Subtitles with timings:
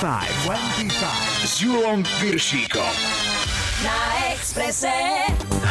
[0.00, 0.46] 25.
[0.46, 1.46] 25.
[1.46, 2.94] S Julom Piršíkom.
[3.82, 4.92] Na Exprese.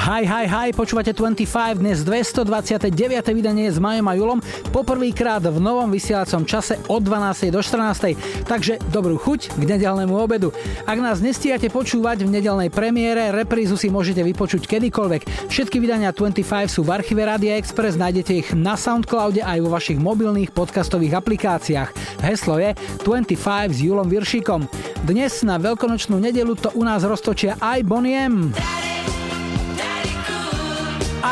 [0.08, 2.96] Hi, hi, hi, počúvate 25, dnes 229.
[3.36, 4.40] vydanie s Majom a Julom,
[4.72, 7.52] poprvýkrát v novom vysielacom čase od 12.
[7.52, 8.16] do 14.
[8.48, 10.56] Takže dobrú chuť k nedelnému obedu.
[10.88, 15.52] Ak nás nestíhate počúvať v nedelnej premiére, reprízu si môžete vypočuť kedykoľvek.
[15.52, 20.00] Všetky vydania 25 sú v archíve Radia Express, nájdete ich na Soundcloude aj vo vašich
[20.00, 22.24] mobilných podcastových aplikáciách.
[22.24, 24.72] Heslo je 25 s Julom Viršíkom.
[25.04, 28.56] Dnes na veľkonočnú nedelu to u nás roztočia aj Bonnie M.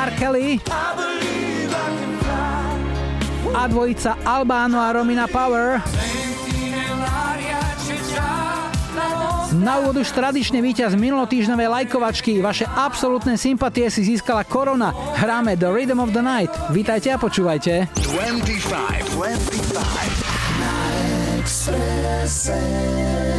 [0.05, 0.13] R.
[0.21, 0.61] Kelly
[3.55, 5.81] a dvojica Albano a Romina Power.
[9.57, 12.37] Na úvod už tradične víťaz minulotýždňovej lajkovačky.
[12.37, 14.93] Vaše absolútne sympatie si získala Korona.
[15.17, 16.53] Hráme The Rhythm of the Night.
[16.69, 17.89] Vítajte a počúvajte.
[17.97, 19.09] 25.
[19.17, 19.73] 25.
[20.61, 20.75] Na
[21.49, 23.34] Spiatočka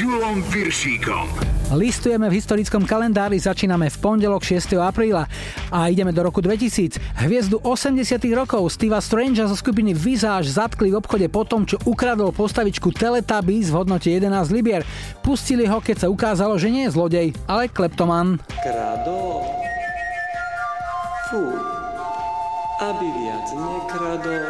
[0.00, 1.28] Julom Piršíkom.
[1.76, 4.80] Listujeme v historickom kalendári, začíname v pondelok 6.
[4.80, 5.28] apríla
[5.68, 6.96] a ideme do roku 2000.
[7.20, 12.32] Hviezdu 80 rokov Steva Strangea zo skupiny Visage zatkli v obchode po tom, čo ukradol
[12.32, 14.88] postavičku Teletubbies v hodnote 11 libier.
[15.20, 18.40] Pustili ho, keď sa ukázalo, že nie je zlodej, ale kleptoman.
[18.64, 19.44] Krado.
[21.28, 21.44] Fú.
[22.80, 24.48] Aby viac nekradol.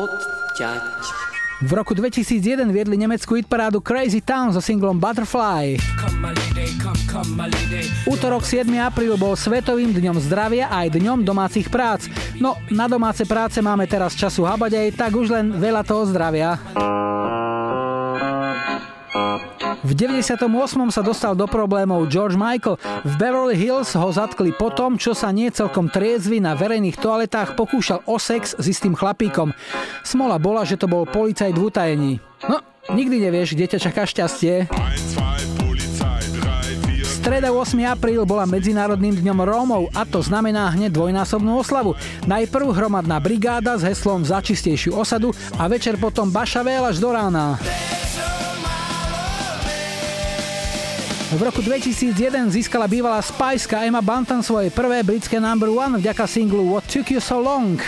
[0.00, 1.29] Odťať.
[1.60, 5.76] V roku 2001 viedli nemeckú hitparádu Crazy Town so singlom Butterfly.
[8.08, 8.64] Útorok 7.
[8.80, 12.08] apríl bol Svetovým dňom zdravia aj dňom domácich prác.
[12.40, 16.56] No, na domáce práce máme teraz času habať aj tak už len veľa toho zdravia.
[19.80, 20.38] V 98.
[20.94, 22.78] sa dostal do problémov George Michael.
[23.02, 27.58] V Beverly Hills ho zatkli po tom, čo sa nie celkom triezvy na verejných toaletách
[27.58, 29.50] pokúšal o sex s istým chlapíkom.
[30.06, 32.12] Smola bola, že to bol policajt v utajení.
[32.46, 32.62] No,
[32.94, 34.70] nikdy nevieš, kde ťa čaká šťastie.
[37.20, 37.76] Streda 8.
[37.90, 41.98] apríl bola Medzinárodným dňom Rómov a to znamená hneď dvojnásobnú oslavu.
[42.24, 47.60] Najprv hromadná brigáda s heslom za čistejšiu osadu a večer potom Bašavél až do rána.
[51.30, 56.74] V roku 2001 získala bývalá Spiceka Emma Bantam svoje prvé britské number one vďaka singlu
[56.74, 57.78] What Took You So Long.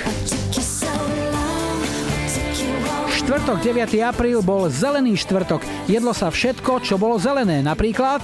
[3.11, 3.99] Štvrtok 9.
[3.99, 5.59] apríl bol zelený štvrtok.
[5.91, 7.67] Jedlo sa všetko, čo bolo zelené.
[7.67, 8.23] Napríklad...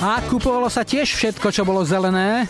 [0.00, 2.48] A kupovalo sa tiež všetko, čo bolo zelené.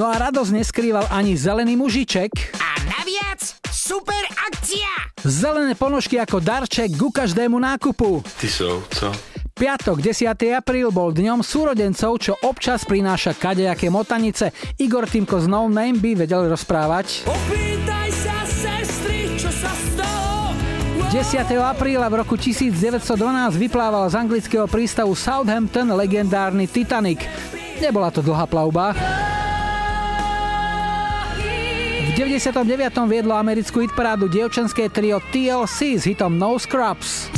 [0.00, 2.56] No a radosť neskrýval ani zelený mužiček.
[2.56, 5.12] A naviac super akcia!
[5.20, 8.24] Zelené ponožky ako darček ku každému nákupu.
[8.40, 9.12] Ty sú, co?
[9.52, 10.32] Piatok 10.
[10.56, 14.56] apríl bol dňom súrodencov, čo občas prináša kadejaké motanice.
[14.80, 17.28] Igor Timko z No Name by vedel rozprávať.
[17.28, 20.56] Opýtaj sa, sestry, čo sa stalo?
[21.12, 21.44] 10.
[21.60, 23.04] apríla v roku 1912
[23.52, 27.20] vyplával z anglického prístavu Southampton legendárny Titanic.
[27.84, 28.96] Nebola to dlhá plavba.
[32.20, 33.08] V 99.
[33.08, 37.32] viedlo americkú hitparádu dievčenské trio TLC s hitom No Scrubs.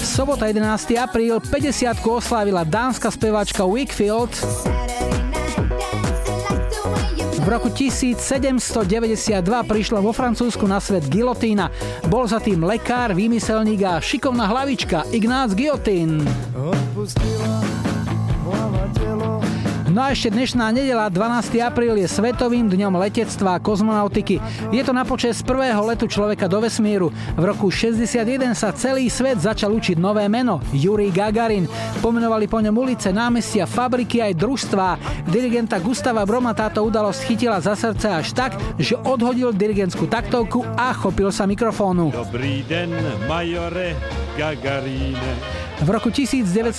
[0.00, 0.96] Sobota 11.
[0.96, 4.32] apríl 50 oslávila dánska speváčka Wickfield.
[7.44, 11.68] V roku 1792 prišla vo Francúzsku na svet gilotína.
[12.08, 16.24] Bol za tým lekár, výmyselník a šikovná hlavička Ignác Guillotín.
[19.98, 21.58] No a ešte dnešná nedela, 12.
[21.58, 24.38] apríl, je Svetovým dňom letectva a kozmonautiky.
[24.70, 27.10] Je to na počas prvého letu človeka do vesmíru.
[27.34, 31.66] V roku 61 sa celý svet začal učiť nové meno, Yuri Gagarin.
[31.98, 35.02] Pomenovali po ňom ulice, námestia, fabriky aj družstvá.
[35.26, 40.94] Dirigenta Gustava Broma táto udalosť chytila za srdce až tak, že odhodil dirigentskú taktovku a
[40.94, 42.14] chopil sa mikrofónu.
[42.14, 42.94] Dobrý den,
[43.26, 43.98] majore
[44.38, 45.67] Gagarine.
[45.78, 46.74] V roku 1980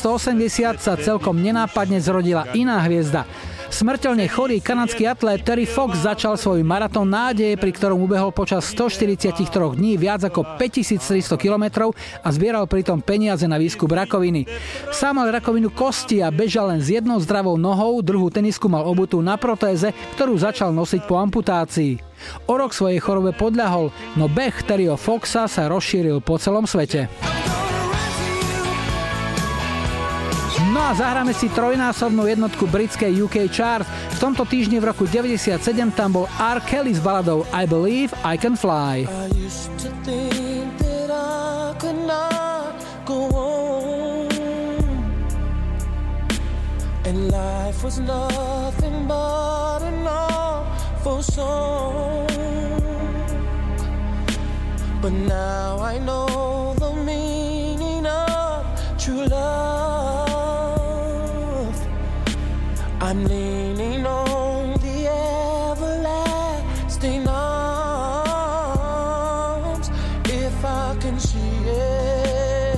[0.76, 3.24] sa celkom nenápadne zrodila iná hviezda.
[3.72, 9.48] Smrteľne chorý kanadský atlét Terry Fox začal svoj maratón nádeje, pri ktorom ubehol počas 143
[9.80, 14.50] dní viac ako 5300 km a zbieral pritom peniaze na výskup rakoviny.
[14.92, 19.24] Sám mal rakovinu kosti a bežal len s jednou zdravou nohou, druhú tenisku mal obutú
[19.24, 22.04] na protéze, ktorú začal nosiť po amputácii.
[22.52, 27.08] O rok svojej chorobe podľahol, no beh Terryho Foxa sa rozšíril po celom svete.
[30.70, 33.90] No a zahráme si trojnásobnú jednotku britskej UK Chart.
[33.90, 35.58] V tomto týždni v roku 97
[35.98, 36.62] tam bol R.
[36.62, 39.10] Kelly s baladou I Believe I Can Fly.
[47.10, 52.30] And life was nothing but an awful song.
[55.02, 58.62] But now I know the meaning of
[59.02, 59.99] true love.
[63.02, 65.08] I'm leaning on the
[65.72, 68.60] everlasting arms.
[70.26, 72.78] If I can see it,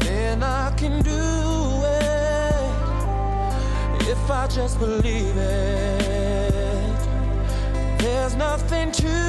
[0.00, 1.10] then I can do
[1.86, 2.70] it.
[4.08, 6.96] If I just believe it,
[7.98, 9.25] there's nothing to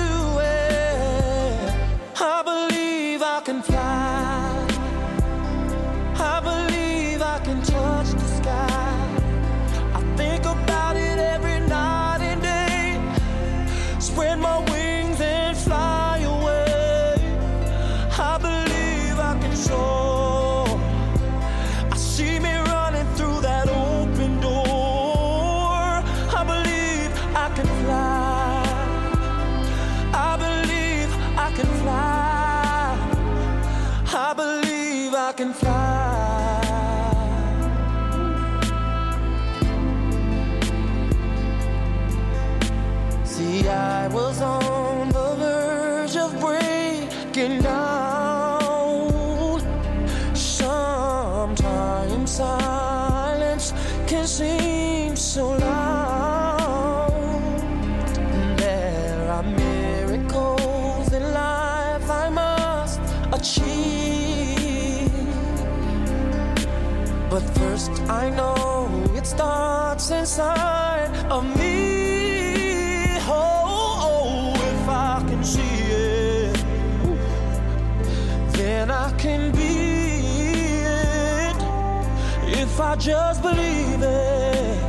[83.00, 84.80] just believe it,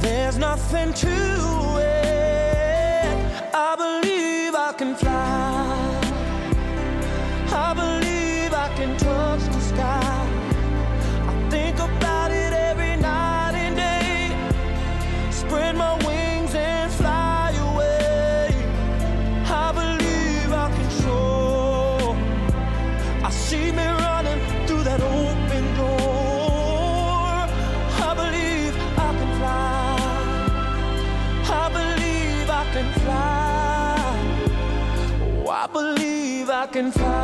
[0.00, 1.37] there's nothing to
[36.82, 37.17] believe I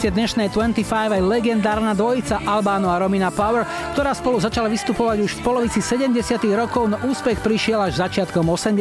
[0.00, 5.36] playliste dnešnej 25 aj legendárna dvojica Albano a Romina Power, ktorá spolu začala vystupovať už
[5.36, 8.80] v polovici 70 rokov, no úspech prišiel až začiatkom 80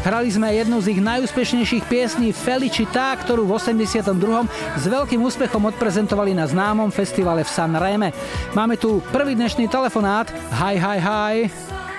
[0.00, 4.80] Hrali sme jednu z ich najúspešnejších piesní Felicita, ktorú v 82.
[4.80, 8.16] s veľkým úspechom odprezentovali na známom festivale v San Reme.
[8.56, 10.32] Máme tu prvý dnešný telefonát.
[10.56, 11.34] Hi, hi, hi.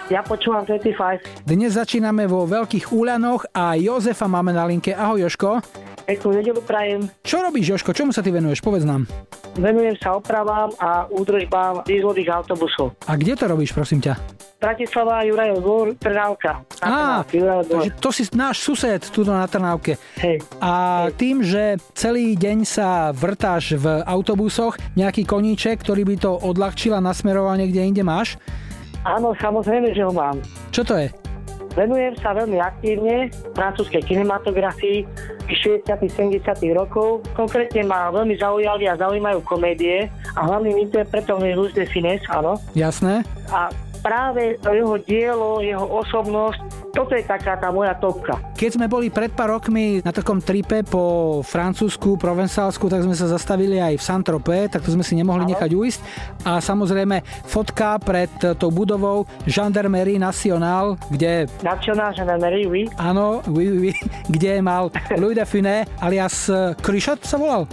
[0.09, 1.45] Ja počúvam 25.
[1.45, 4.97] Dnes začíname vo Veľkých Úľanoch a Jozefa máme na linke.
[4.97, 5.61] Ahoj Joško.
[6.11, 7.07] Peknú nedelu prajem.
[7.23, 7.95] Čo robíš, Joško?
[7.95, 8.59] Čomu sa ty venuješ?
[8.59, 9.07] Povedz nám.
[9.55, 12.91] Venujem sa opravám a údržbám dízlových autobusov.
[13.07, 14.19] A kde to robíš, prosím ťa?
[14.59, 16.67] Bratislava, Jurajov dvor, Trnávka.
[16.83, 19.95] Á, takže to si náš sused tu na Trnávke.
[20.19, 20.43] Hej.
[20.59, 26.91] A tým, že celý deň sa vrtáš v autobusoch, nejaký koníček, ktorý by to odľahčil
[26.91, 28.35] a nasmeroval niekde inde máš?
[29.07, 30.43] Áno, samozrejme, že ho mám.
[30.75, 31.07] Čo to je?
[31.71, 35.07] Venujem sa veľmi aktívne francúzskej kinematografii
[35.47, 36.43] 60 70
[36.75, 37.23] rokov.
[37.35, 42.59] Konkrétne ma veľmi zaujali a zaujímajú komédie a hlavným interpretom je Louis de Finesse, áno.
[42.75, 43.23] Jasné.
[43.51, 46.59] A práve jeho dielo, jeho osobnosť,
[46.91, 48.35] toto je taká tá moja topka.
[48.57, 53.31] Keď sme boli pred pár rokmi na takom tripe po Francúzsku, Provencálsku, tak sme sa
[53.31, 55.51] zastavili aj v Saint-Tropez, tak to sme si nemohli Áno.
[55.55, 55.99] nechať uísť.
[56.43, 62.83] A samozrejme fotka pred tou budovou Gendarmerie Nationale, kde National Gendarmerie, oui.
[62.99, 63.91] Áno, oui, oui, oui,
[64.35, 67.69] kde mal Louis de Funès alias eh, Krišot sa volal?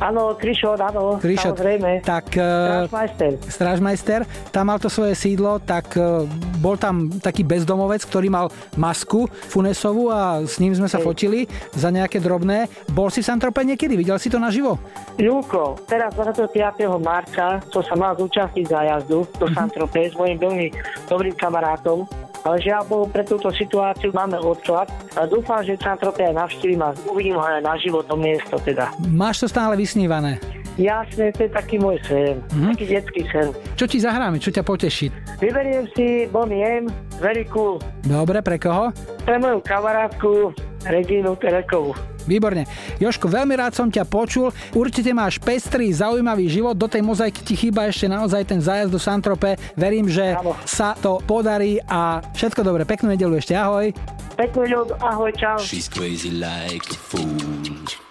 [0.00, 1.52] Áno, Krišot, áno, Krišot.
[1.52, 2.00] samozrejme.
[2.00, 2.44] Tak eh,
[2.88, 3.32] Strážmajster.
[3.44, 6.24] Strážmajster, tam mal to svoje sídlo, tak eh,
[6.56, 11.04] bol tam taký bezdomovec, ktorý mal masku Funesovú a s ním sme sa Hej.
[11.04, 12.64] fotili za nejaké drobné.
[12.88, 13.92] Bol si v Santrope niekedy?
[13.94, 14.80] Videl si to naživo?
[15.14, 16.56] Júko, teraz 25.
[16.96, 19.54] marca som sa mal zúčastniť za jazdu do Mhm.
[19.54, 20.66] Saint-Tropez s mojim veľmi
[21.06, 22.08] dobrým kamarátom.
[22.40, 24.88] Ale žiaľ Bohu, pre túto situáciu máme odklad.
[25.14, 28.88] A dúfam, že Saint-Tropez aj navštívim a uvidím ho aj naživo to miesto teda.
[29.06, 30.40] Máš to stále vysnívané.
[30.80, 32.40] Jasne, to je taký môj sen.
[32.56, 32.72] Mhm.
[32.72, 33.48] Taký detský sen.
[33.76, 34.40] Čo ti zahráme?
[34.40, 35.12] Čo ťa poteší?
[35.36, 36.88] Vyberiem si Bonnie M,
[37.20, 38.88] Very Cool, Dobre, pre koho?
[39.28, 40.56] pre moju kamarátku
[40.88, 41.92] Regínu Terekovú.
[42.28, 42.64] Výborne.
[42.98, 44.52] Joško, veľmi rád som ťa počul.
[44.72, 46.76] Určite máš pestrý, zaujímavý život.
[46.76, 49.56] Do tej mozaiky ti chýba ešte naozaj ten zájazd do Santrope.
[49.76, 50.56] Verím, že Áno.
[50.66, 52.82] sa to podarí a všetko dobre.
[52.84, 53.56] Peknú nedelu ešte.
[53.56, 53.92] Ahoj.
[54.36, 55.60] Peknú ľud, ahoj, čau.
[55.60, 58.09] She's crazy like a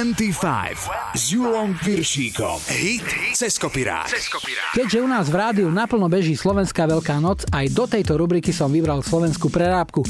[0.00, 2.56] 25 s Julom Piršíkom.
[2.72, 3.04] Hit
[3.36, 4.08] cez kopirák.
[4.72, 8.72] Keďže u nás v rádiu naplno beží Slovenská Veľká noc, aj do tejto rubriky som
[8.72, 10.00] vybral slovenskú prerábku.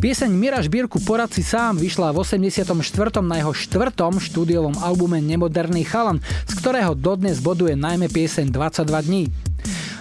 [0.00, 2.64] Pieseň Mira Žbírku Poradci sám vyšla v 84.
[3.20, 9.28] na jeho štvrtom štúdiovom albume Nemoderný chalan, z ktorého dodnes boduje najmä pieseň 22 dní.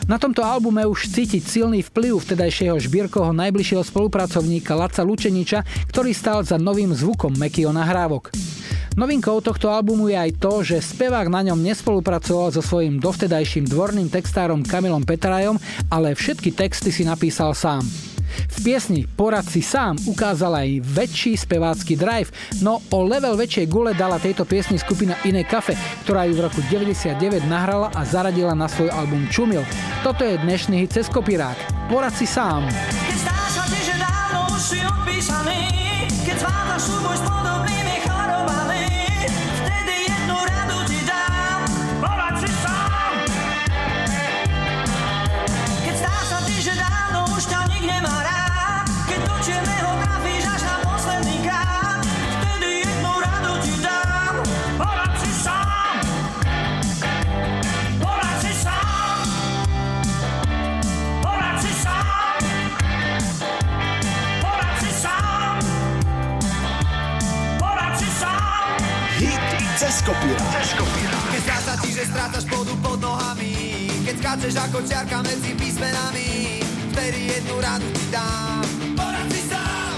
[0.07, 6.47] Na tomto albume už cítiť silný vplyv vtedajšieho Žbírkoho najbližšieho spolupracovníka Laca Lučeniča, ktorý stál
[6.47, 8.31] za novým zvukom Mekio nahrávok.
[8.95, 14.07] Novinkou tohto albumu je aj to, že spevák na ňom nespolupracoval so svojím dovtedajším dvorným
[14.07, 15.59] textárom Kamilom Petrajom,
[15.91, 17.83] ale všetky texty si napísal sám.
[18.55, 22.31] V piesni Porad si sám ukázal aj väčší spevácky drive,
[22.63, 25.75] no o level väčšej gule dala tejto piesni skupina Iné kafe,
[26.07, 27.19] ktorá ju v roku 99
[27.51, 29.67] nahrala a zaradila na svoj album Čumil.
[30.07, 31.91] Toto je dnešný hit cez kopírák.
[31.91, 32.63] Porad si sám.
[33.11, 33.44] Keď
[70.05, 71.23] cez kopírák.
[71.33, 76.61] Keď zdá sa ti, že strácaš pôdu pod nohami Keď skáčeš ako čiarka medzi písmenami
[76.93, 78.63] Vtedy jednu radu ti dám.
[78.93, 79.97] Porad si sám!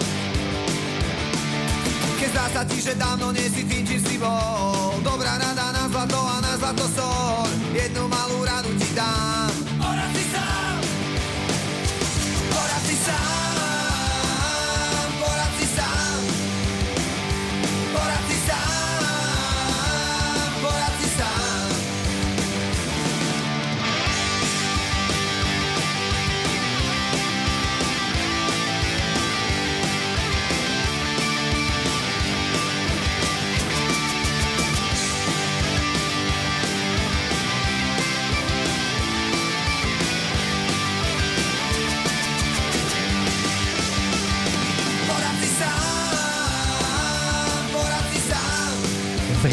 [2.17, 5.83] Keď zdá sa ti, že dávno nie si tým, čím si bol Dobrá rada na
[5.91, 9.51] zlato a na zlato sol Jednu malú radu ti dám.
[9.75, 10.79] Porad si sám!
[12.47, 13.46] Porad si sám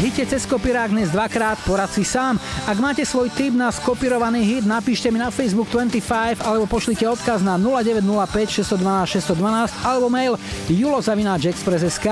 [0.05, 2.37] hite cez kopírák dnes dvakrát porad si sám.
[2.69, 7.41] Ak máte svoj tip na skopirovaný hit, napíšte mi na Facebook 25 alebo pošlite odkaz
[7.41, 10.37] na 0905 612 612 alebo mail
[10.69, 12.07] julozavináčexpress.sk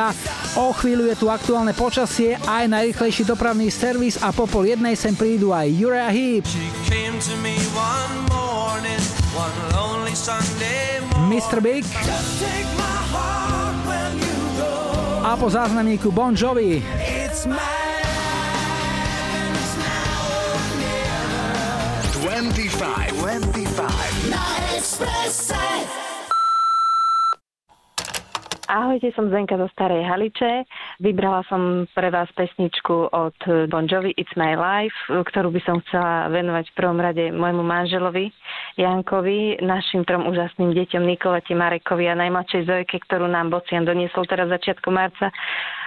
[0.58, 5.14] O chvíľu je tu aktuálne počasie, aj najrychlejší dopravný servis a po pol jednej sem
[5.14, 6.50] prídu aj Uriah Heep.
[11.30, 11.58] Mr.
[11.62, 13.04] Big my
[15.24, 16.84] a po záznamníku Bon Jovi.
[17.00, 17.83] It's mine.
[22.44, 23.24] 25.
[23.24, 24.28] 25.
[24.28, 24.44] Na
[24.76, 25.56] Expresse.
[28.68, 30.68] Ahojte, som Zenka zo Starej Haliče.
[31.00, 33.38] Vybrala som pre vás pesničku od
[33.72, 38.36] Bon Jovi It's My Life, ktorú by som chcela venovať v prvom rade môjmu manželovi
[38.76, 44.52] Jankovi, našim trom úžasným deťom Nikolete, Marekovi a najmladšej Zojke, ktorú nám Bocian doniesol teraz
[44.52, 45.32] začiatku marca.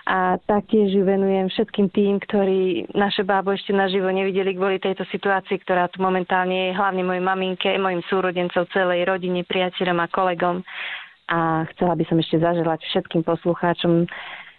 [0.06, 5.58] A taktiež ju venujem všetkým tým, ktorí naše bábo ešte naživo nevideli kvôli tejto situácii,
[5.66, 10.62] ktorá tu momentálne je, hlavne mojej maminke, mojim súrodencom, celej rodine, priateľom a kolegom
[11.26, 14.06] a chcela by som ešte zaželať všetkým poslucháčom,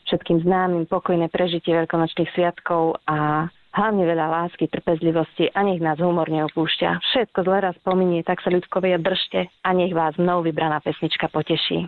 [0.08, 6.28] všetkým známym pokojné prežitie veľkonočných sviatkov a hlavne veľa lásky, trpezlivosti a nech nás humor
[6.28, 6.90] neopúšťa.
[7.00, 11.88] Všetko zle raz pominie, tak sa ľudkovia držte a nech vás mnou vybraná pesnička poteší.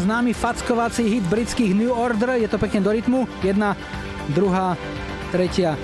[0.00, 3.76] známy fackovací hit britských New Order, je to pekne do rytmu, jedna,
[4.32, 4.78] druhá,
[5.34, 5.76] tretia,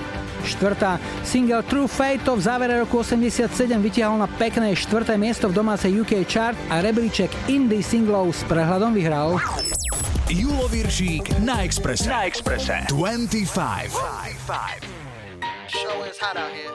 [0.44, 0.96] štvrtá.
[1.24, 3.50] Single True Fate to v závere roku 87
[3.82, 8.94] vytiahol na pekné štvrté miesto v domácej UK chart a rebríček indie singlov s prehľadom
[8.94, 9.36] vyhral.
[10.30, 12.06] Julo Viršík na Expresse.
[12.06, 12.86] Na Expresse.
[12.86, 13.90] 25.
[13.90, 14.86] 25.
[15.70, 16.69] Show is hot out here.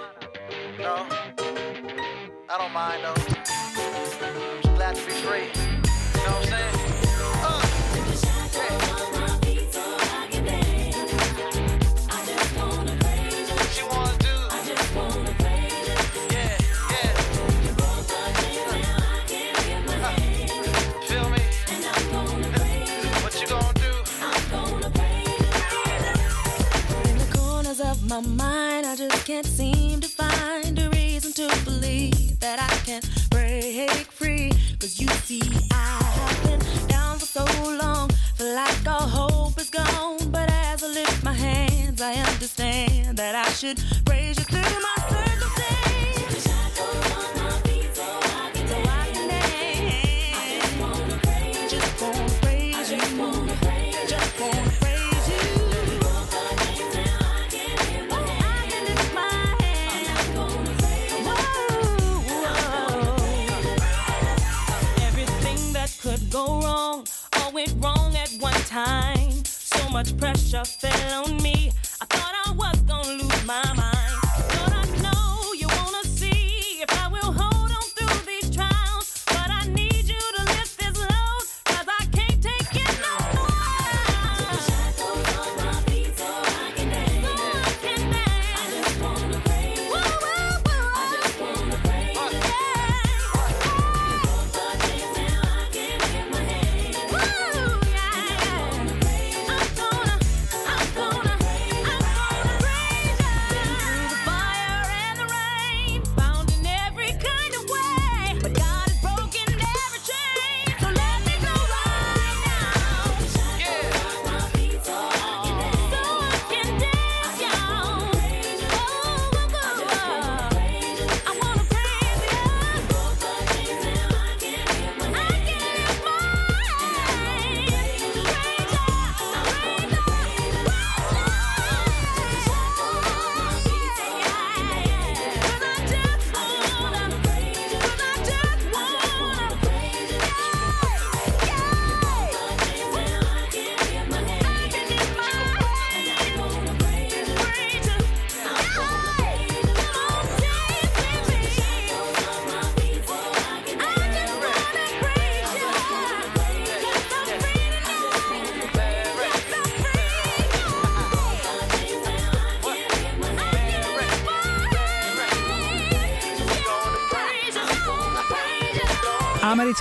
[70.96, 71.55] Pressure fell on me.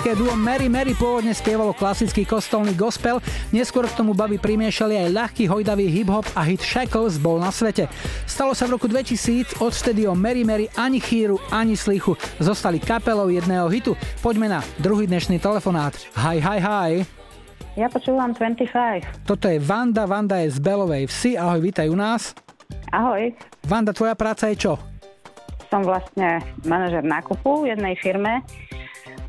[0.04, 3.24] Americké duo Mary Mary pôvodne spievalo klasický kostolný gospel,
[3.56, 7.88] neskôr k tomu baby primiešali aj ľahký hojdavý hip-hop a hit Shackles bol na svete.
[8.28, 13.32] Stalo sa v roku 2000, odvtedy o Mary Mary ani chýru, ani slichu zostali kapelou
[13.32, 13.96] jedného hitu.
[14.20, 15.96] Poďme na druhý dnešný telefonát.
[16.20, 16.90] Hi, hi, hi.
[17.72, 19.24] Ja počúvam 25.
[19.24, 22.36] Toto je Vanda, Vanda je z Belovej vsi, ahoj, vítaj u nás.
[22.92, 23.32] Ahoj.
[23.64, 24.76] Vanda, tvoja práca je čo?
[25.72, 28.44] Som vlastne manažer nákupu v jednej firme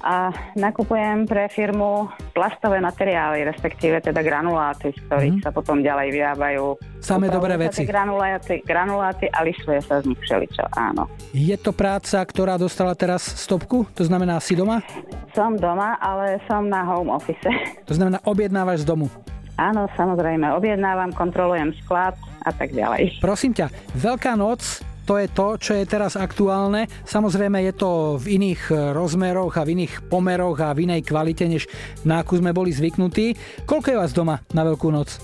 [0.06, 2.06] a nakupujem pre firmu
[2.38, 5.44] plastové materiály, respektíve teda granuláty, z ktorých mm.
[5.44, 6.78] sa potom ďalej vyrábajú.
[7.02, 7.90] Samé dobré veci.
[7.90, 11.10] Granuláty, granuláty a lisuje sa z nich všeličo, áno.
[11.34, 13.90] Je to práca, ktorá dostala teraz stopku?
[13.98, 14.86] To znamená, si doma?
[15.34, 17.50] Som doma, ale som na home office.
[17.90, 19.10] To znamená, objednávaš z domu.
[19.58, 22.14] Áno, samozrejme, objednávam, kontrolujem sklad
[22.46, 23.24] a tak ďalej.
[23.24, 26.90] Prosím ťa, Veľká noc to je to, čo je teraz aktuálne.
[27.06, 31.70] Samozrejme je to v iných rozmeroch a v iných pomeroch a v inej kvalite, než
[32.02, 33.38] na akú sme boli zvyknutí.
[33.70, 35.22] Koľko je vás doma na Veľkú noc?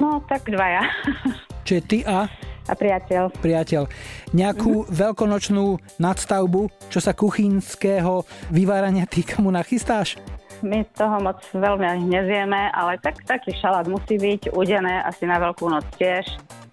[0.00, 0.88] No, tak dvaja.
[1.68, 2.24] Čiže ty a?
[2.68, 3.32] A priateľ.
[3.40, 3.88] Priateľ.
[4.36, 10.20] Nejakú veľkonočnú nadstavbu, čo sa kuchynského vyvárania týka mu nachystáš?
[10.60, 15.40] My toho moc veľmi ani nevieme, ale tak, taký šalát musí byť, udené asi na
[15.40, 16.28] Veľkú noc tiež.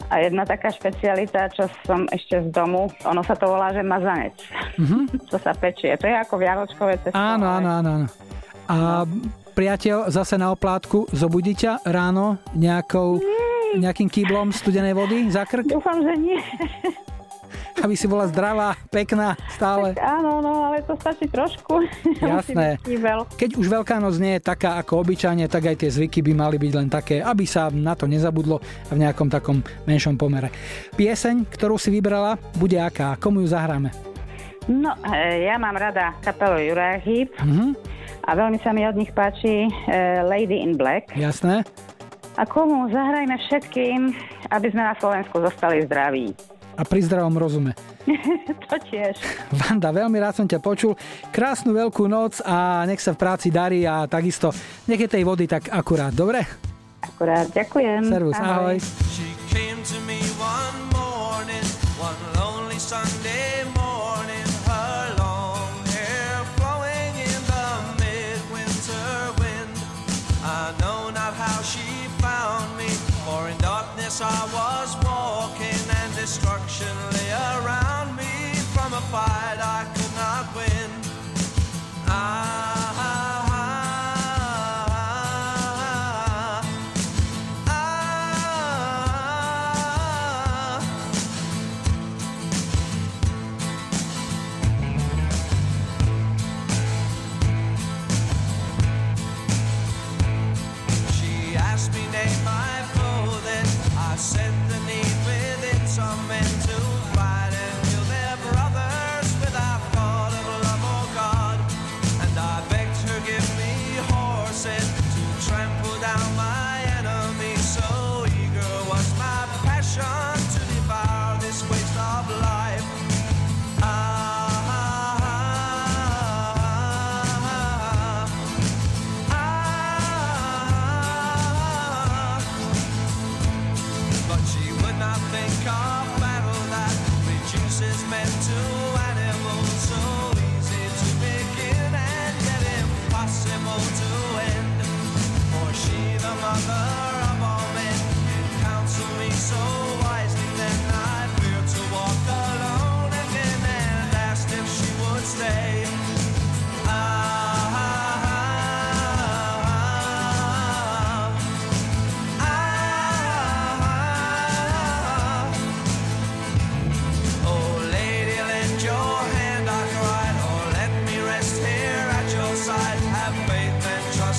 [0.10, 4.38] A jedna taká špecialita, čo som ešte z domu, ono sa to volá, že mazanec.
[4.78, 5.30] Mhm.
[5.30, 5.97] čo sa pečie.
[5.97, 7.18] To je ako vianočkové cesto.
[7.18, 7.89] Áno, áno, áno.
[7.95, 8.08] áno.
[8.66, 9.06] A
[9.53, 13.22] priateľ zase na oplátku zobudí ťa ráno nejakou,
[13.78, 15.70] nejakým kýblom studenej vody za krk?
[15.70, 16.39] Dúfam, že nie.
[17.80, 19.93] Aby si bola zdravá, pekná, stále.
[19.93, 21.86] Tak áno, no, ale to stačí trošku.
[22.22, 22.80] Jasné.
[23.36, 26.56] Keď už Veľká noc nie je taká ako obyčajne, tak aj tie zvyky by mali
[26.56, 30.49] byť len také, aby sa na to nezabudlo a v nejakom takom menšom pomere.
[30.95, 33.20] Pieseň, ktorú si vybrala, bude aká?
[33.20, 33.91] Komu ju zahráme?
[34.66, 37.78] No, e, ja mám rada kapelu Uriah Heep Mhm,
[38.26, 39.72] a veľmi sa mi od nich páči e,
[40.26, 41.14] Lady in Black.
[41.14, 41.62] jasné.
[42.36, 44.12] A komu zahrajme všetkým,
[44.51, 46.36] aby sme na Slovensku zostali zdraví.
[46.76, 47.72] A pri zdravom rozume.
[48.72, 49.16] to tiež.
[49.56, 51.00] Vanda, veľmi rád som ťa počul.
[51.32, 54.52] Krásnu veľkú noc a nech sa v práci darí a takisto
[54.88, 56.44] nech je tej vody tak akurát, dobre?
[57.00, 58.02] Akurát, ďakujem.
[58.12, 58.76] Servus, ahoj.
[70.46, 72.90] I know not how she found me,
[73.26, 75.75] for in darkness I was walking,
[76.26, 78.34] destruction lay around me.
[78.74, 80.90] From a fight I could not win.
[82.08, 82.64] Ah,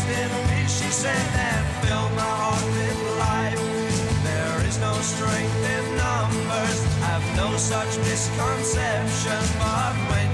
[0.06, 3.58] trusted me, she said that filled my heart with life.
[4.22, 10.25] There is no strength in numbers, I've no such misconception, but when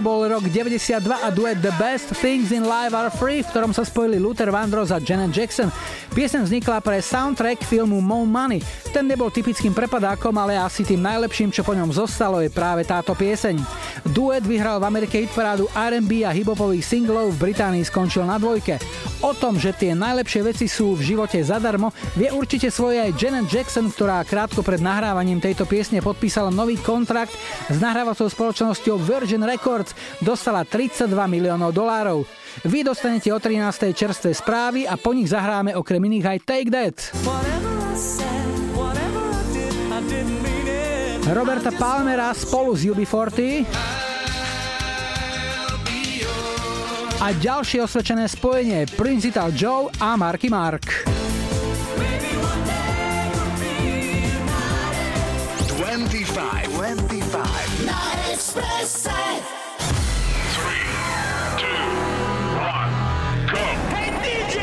[0.00, 3.76] Toto bol rok 92 a duet The Best Things in Life Are Free, v ktorom
[3.76, 5.68] sa spojili Luther Vandross a Janet Jackson.
[6.16, 8.64] Piesen vznikla pre soundtrack filmu Mo Money.
[8.96, 13.12] Ten nebol typickým prepadákom, ale asi tým najlepším, čo po ňom zostalo, je práve táto
[13.12, 13.60] pieseň.
[14.16, 18.80] Duet vyhral v Amerike hitparádu R&B a hiphopových singlov, v Británii skončil na dvojke.
[19.30, 23.46] O tom, že tie najlepšie veci sú v živote zadarmo, vie určite svoje aj Janet
[23.46, 27.30] Jackson, ktorá krátko pred nahrávaním tejto piesne podpísala nový kontrakt
[27.70, 32.26] s nahrávacou spoločnosťou Virgin Records, dostala 32 miliónov dolárov.
[32.66, 33.94] Vy dostanete o 13.
[33.94, 36.96] čerstvé správy a po nich zahráme okrem iných aj Take That.
[41.30, 43.99] Roberta Palmera spolu s UB40
[47.20, 51.04] a ďalšie osvedčené spojenie Principal Joe a Marky Mark.
[55.76, 56.72] 25.
[56.72, 57.84] 25.
[57.84, 58.00] Na
[58.32, 59.12] Expresse.
[63.92, 64.56] Hey DJ!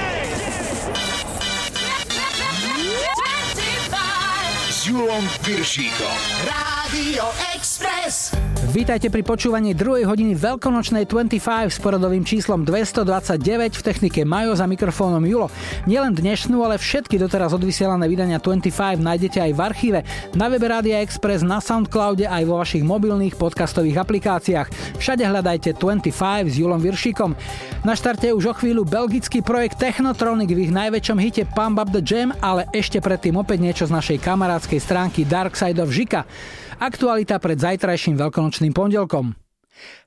[4.74, 6.18] S Julom Piršíkom.
[6.50, 8.34] Rádio Express.
[8.78, 10.06] Vítajte pri počúvaní 2.
[10.06, 15.50] hodiny veľkonočnej 25 s poradovým číslom 229 v technike Majo za mikrofónom Julo.
[15.90, 20.00] Nielen dnešnú, ale všetky doteraz odvysielané vydania 25 nájdete aj v archíve,
[20.38, 24.70] na webe Rádia Express, na Soundcloude aj vo vašich mobilných podcastových aplikáciách.
[25.02, 27.34] Všade hľadajte 25 s Julom Viršíkom.
[27.82, 32.06] Na štarte už o chvíľu belgický projekt Technotronic v ich najväčšom hite Pump Up the
[32.06, 36.30] Jam, ale ešte predtým opäť niečo z našej kamarádskej stránky Dark Side of Žika.
[36.78, 39.34] Aktualita pred zajtrajším veľkonočným pondelkom.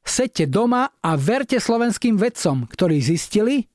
[0.07, 3.67] Sedte doma a verte slovenským vedcom, ktorí zistili,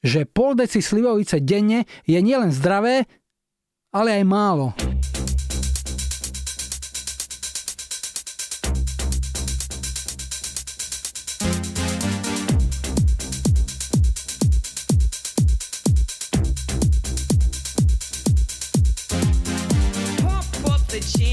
[0.00, 3.04] že pol deci slivovice denne je nielen zdravé,
[3.92, 4.72] ale aj málo.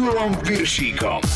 [0.00, 1.29] 25 s Julom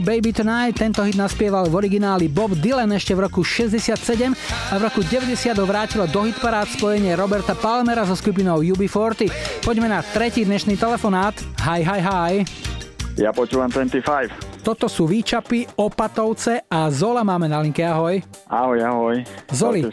[0.00, 0.72] your baby tonight.
[0.72, 4.00] Tento hit naspieval v origináli Bob Dylan ešte v roku 67
[4.72, 9.28] a v roku 90 ho vrátilo do hitparád spojenie Roberta Palmera so skupinou UB40.
[9.60, 11.36] Poďme na tretí dnešný telefonát.
[11.68, 12.32] Hi, hi, hi.
[13.20, 14.64] Ja počúvam 25.
[14.64, 17.84] Toto sú Výčapy, Opatovce a Zola máme na linke.
[17.84, 18.24] Ahoj.
[18.48, 19.16] Ahoj, ahoj.
[19.52, 19.84] Zoli,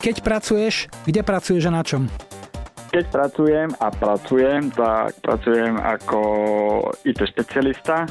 [0.00, 2.08] keď pracuješ, kde pracuješ a na čom?
[2.90, 6.20] Keď pracujem a pracujem, tak pracujem ako
[7.04, 8.06] IT špecialista,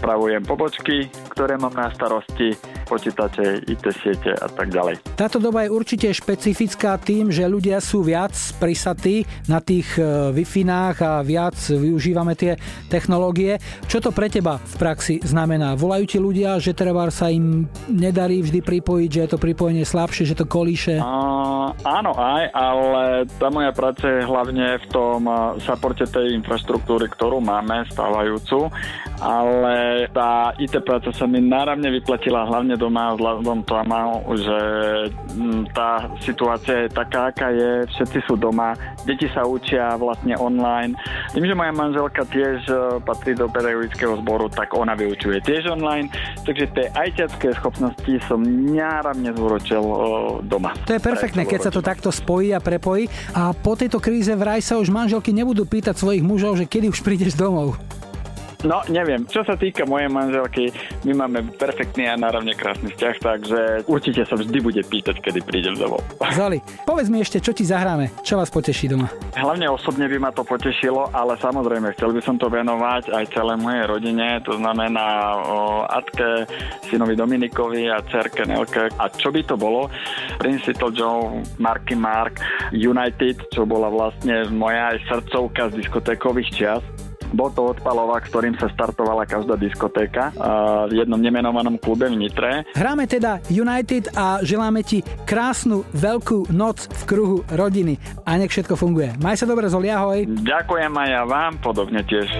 [0.00, 2.56] spravujem pobočky, ktoré mám na starosti,
[2.88, 5.04] počítače, IT siete a tak ďalej.
[5.12, 10.44] Táto doba je určite špecifická tým, že ľudia sú viac prisatí na tých e, wi
[10.70, 12.56] a viac využívame tie
[12.88, 13.60] technológie.
[13.86, 15.76] Čo to pre teba v praxi znamená?
[15.76, 20.24] Volajú ti ľudia, že treba sa im nedarí vždy pripojiť, že je to pripojenie slabšie,
[20.24, 20.96] že to kolíše?
[20.96, 21.12] A,
[21.84, 27.42] áno aj, ale tá moja práca je hlavne v tom a, supporte tej infraštruktúry, ktorú
[27.42, 28.70] máme, stávajúcu,
[29.20, 34.02] ale tá IT práca sa mi náravne vyplatila hlavne doma vzhľadom tomu,
[34.40, 34.58] že
[35.36, 38.72] mm, tá situácia je taká, aká je, všetci sú doma,
[39.04, 40.96] deti sa učia vlastne online.
[41.36, 42.74] Tým, že moja manželka tiež e,
[43.04, 46.08] patrí do pedagogického zboru, tak ona vyučuje tiež online,
[46.48, 48.40] takže tie ajťacké schopnosti som
[48.72, 49.96] náravne zúročil e,
[50.48, 50.72] doma.
[50.88, 53.10] To je perfektné, keď sa to takto spojí a prepojí.
[53.36, 57.06] A po tejto kríze vraj sa už manželky nebudú pýtať svojich mužov, že kedy už
[57.06, 57.78] prídeš domov.
[58.60, 59.24] No, neviem.
[59.24, 60.68] Čo sa týka mojej manželky,
[61.08, 65.80] my máme perfektný a náravne krásny vzťah, takže určite sa vždy bude pýtať, kedy prídem
[65.80, 66.04] domov.
[66.36, 69.08] Zoli, povedz mi ešte, čo ti zahráme, čo vás poteší doma.
[69.32, 73.56] Hlavne osobne by ma to potešilo, ale samozrejme chcel by som to venovať aj celé
[73.56, 75.58] mojej rodine, to znamená o
[75.88, 76.44] Atke,
[76.92, 78.92] synovi Dominikovi a cerke Nelke.
[79.00, 79.88] A čo by to bolo?
[80.36, 82.36] Prince Little Joe, Marky Mark,
[82.76, 86.84] United, čo bola vlastne moja aj srdcovka z diskotékových čias.
[87.30, 90.34] Bol to odpalovák, ktorým sa startovala každá diskotéka
[90.90, 92.66] v jednom nemenovanom klube v Nitre.
[92.74, 98.74] Hráme teda United a želáme ti krásnu veľkú noc v kruhu rodiny a nech všetko
[98.74, 99.14] funguje.
[99.22, 100.26] Maj sa dobre, Zoli, ahoj.
[100.26, 102.30] Ďakujem aj ja vám, podobne tiež.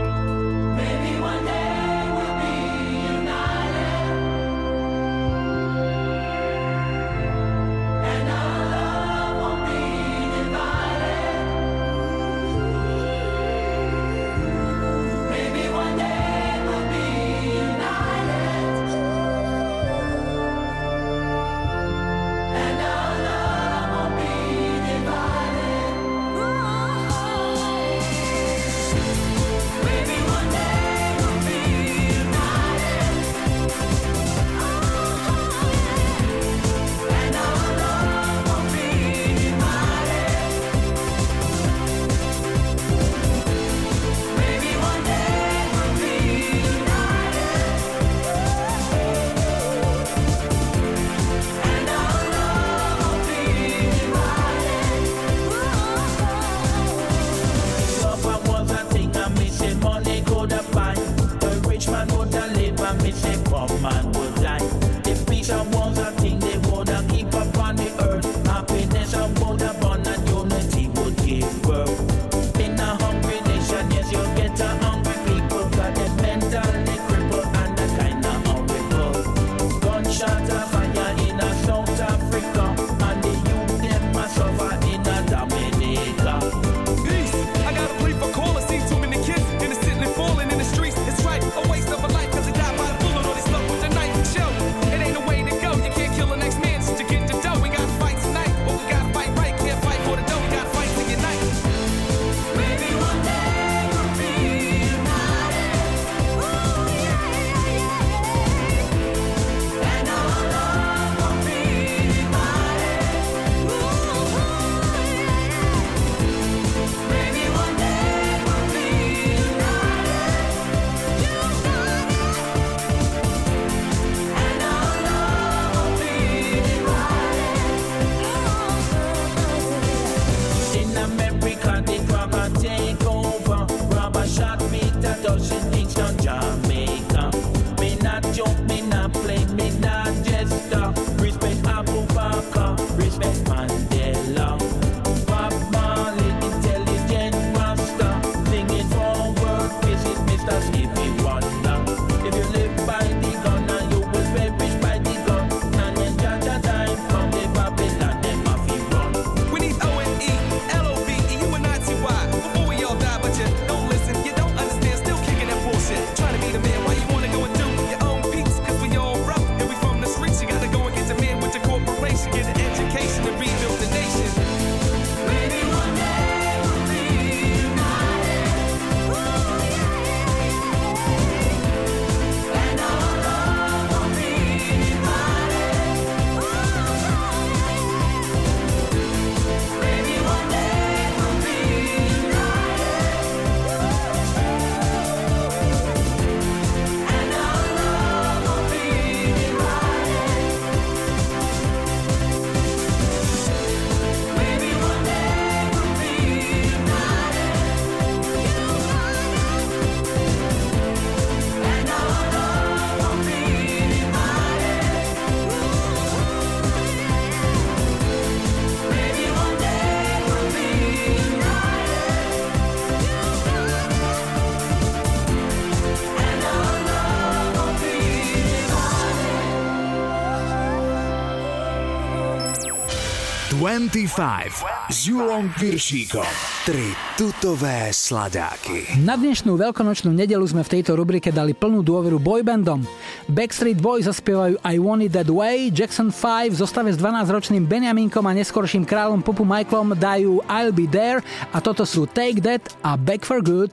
[233.70, 236.26] 25 s Julom Piršíkom.
[236.66, 238.98] Tri tutové sladáky.
[238.98, 242.82] Na dnešnú veľkonočnú nedelu sme v tejto rubrike dali plnú dôveru boybandom.
[243.30, 248.26] Backstreet Boys zaspievajú I Want It That Way, Jackson 5 v zostave s 12-ročným Benjaminkom
[248.26, 251.22] a neskorším kráľom popu Michaelom dajú I'll Be There
[251.54, 253.70] a toto sú Take That a Back for Good.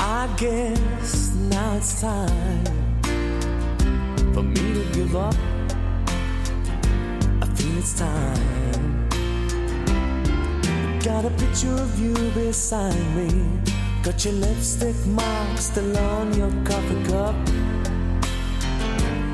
[0.00, 2.64] I guess now it's time
[4.32, 5.36] for me to give up.
[7.36, 8.51] I feel it's time.
[11.04, 13.28] Got a picture of you beside me.
[14.04, 17.34] Got your lipstick mark still on your coffee cup.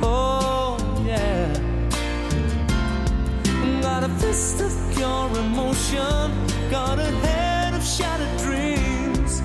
[0.02, 1.52] Oh, yeah.
[3.82, 6.32] Got a fist of pure emotion.
[6.70, 9.42] Got a head of shattered dreams.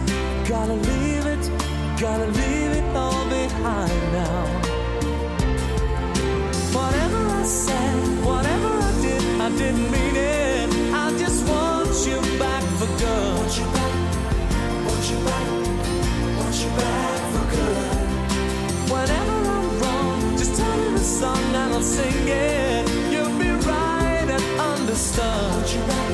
[0.47, 1.51] Gotta leave it,
[1.99, 4.45] gotta leave it all behind now.
[6.71, 10.62] Whatever I said, whatever I did, I didn't mean it.
[12.03, 13.35] I want you back for good.
[13.37, 13.95] Want you back,
[14.85, 15.47] want you back,
[16.37, 17.95] want you back for good.
[18.91, 22.89] Whenever I'm wrong, just tell me the song and I'll sing it.
[23.09, 25.51] You'll be right and understood.
[25.53, 26.11] Want you back,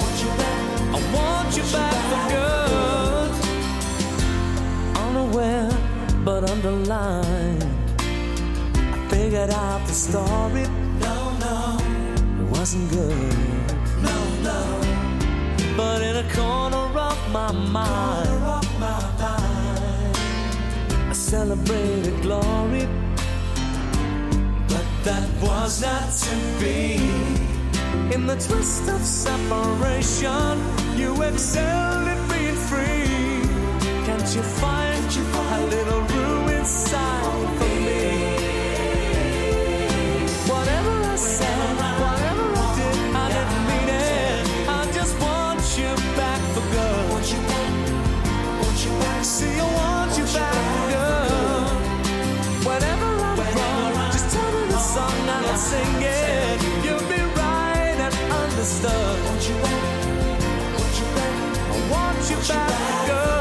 [0.00, 3.30] want you back, I want you back for good.
[5.06, 5.70] Unaware
[6.26, 7.64] but underlined.
[7.98, 10.66] I figured out the story.
[11.00, 11.78] No, no,
[12.42, 13.49] it wasn't good.
[15.76, 18.28] But in a corner of my mind,
[21.08, 22.86] I celebrated glory.
[24.68, 26.96] But that was not to be.
[28.14, 30.58] In the twist of separation,
[30.96, 33.46] you excelled at being free.
[34.06, 34.90] Can't you find
[35.52, 37.69] a little room inside
[50.34, 51.90] back for.
[52.68, 56.58] Whenever I'm wrong, just tell me the song and I'll sing it.
[56.84, 59.24] You'll be right and understood.
[59.26, 59.82] Want you back.
[61.72, 63.39] I want you back for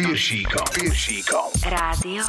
[0.00, 0.64] Piršíkom.
[0.74, 1.48] Piršíkom.
[1.68, 2.24] Rádio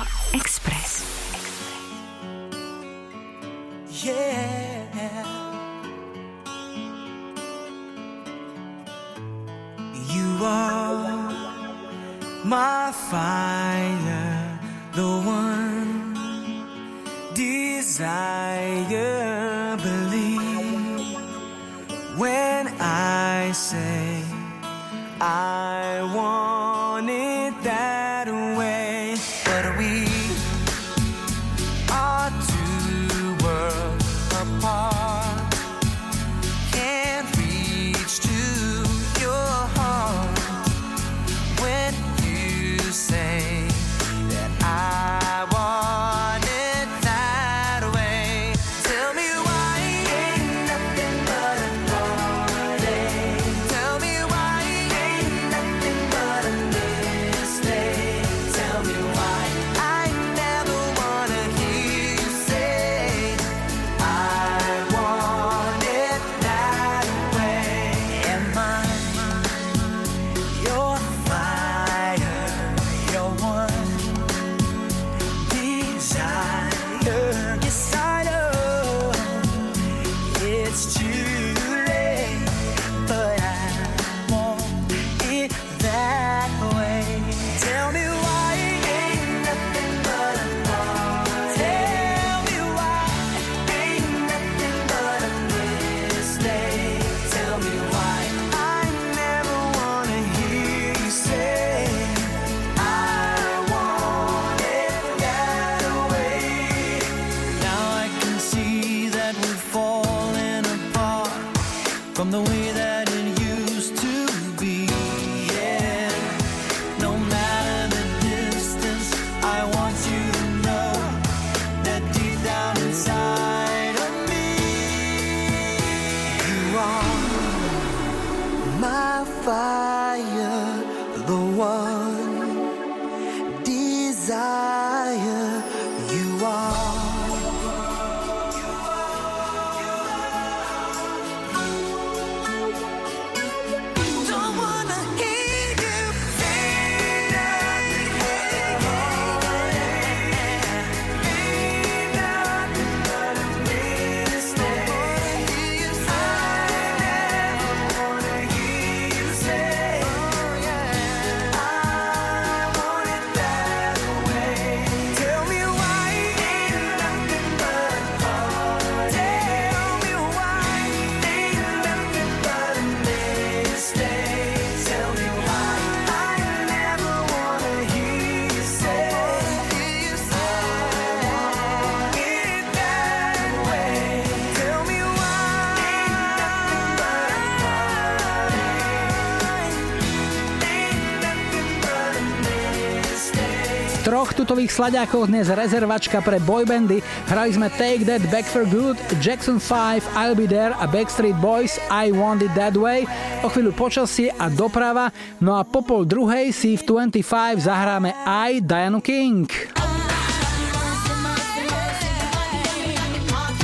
[194.62, 197.02] nových slaďákov dnes rezervačka pre boybandy.
[197.26, 201.82] Hrali sme Take That Back for Good, Jackson 5, I'll Be There a Backstreet Boys
[201.90, 203.10] I Want It That Way.
[203.42, 205.10] O chvíľu počasie a doprava.
[205.42, 209.50] No a popol druhej si v 25 zahráme aj Dianu King.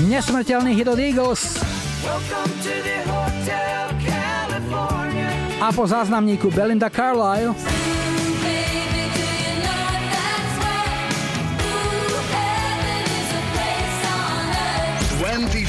[0.01, 1.61] Nesmrteľný hit od Eagles.
[5.61, 7.76] A po záznamníku Belinda Carlisle.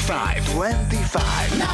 [0.09, 1.61] 25.
[1.61, 1.69] Na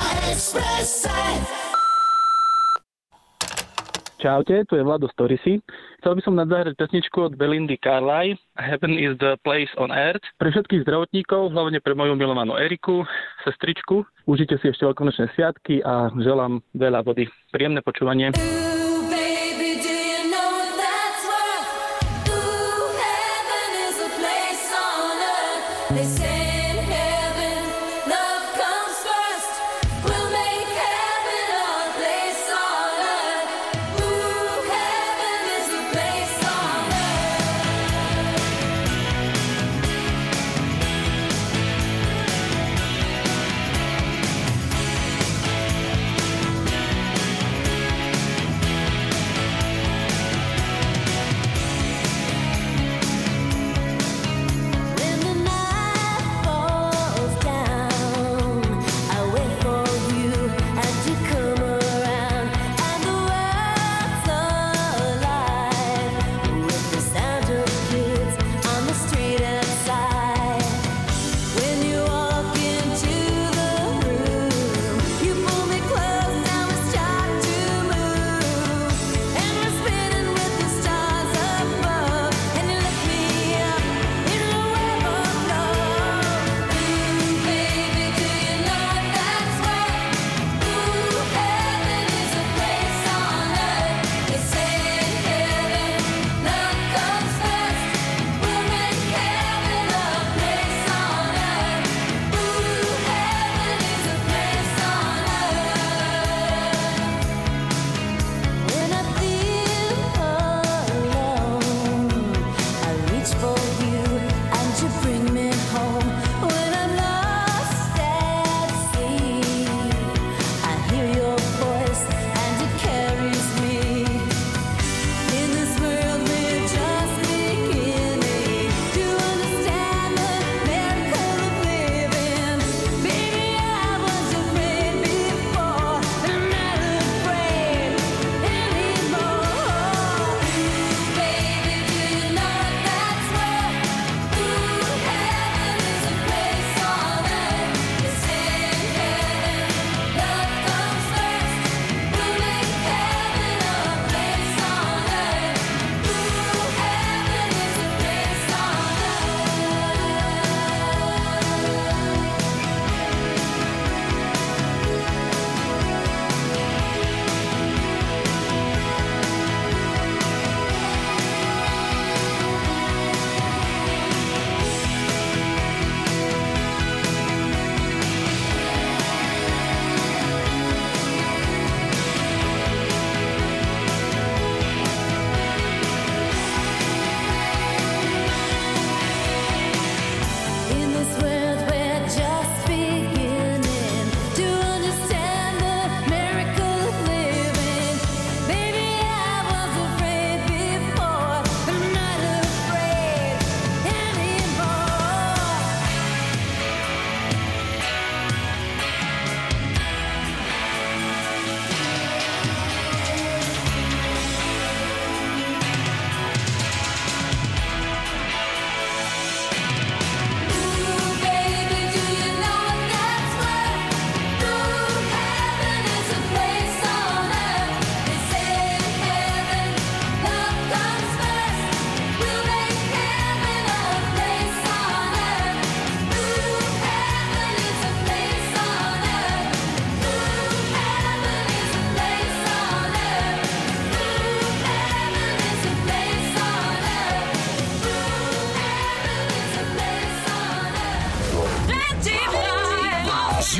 [4.19, 5.63] Čaute, tu je Vlado Storisy.
[6.03, 10.19] Chcel by som nadzahrať pesničku od Belindy Carlyle Heaven is the place on earth.
[10.35, 13.07] Pre všetkých zdravotníkov, hlavne pre moju milovanú Eriku,
[13.47, 14.03] sestričku.
[14.27, 17.31] Užite si ešte veľkonočné sviatky a želám veľa vody.
[17.55, 18.35] Príjemné počúvanie.
[25.95, 26.24] They say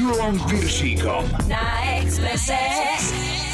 [0.06, 1.26] Julom Viršíkom.
[1.50, 3.45] Na Exprese.